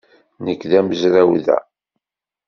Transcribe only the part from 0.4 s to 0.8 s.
Nekk d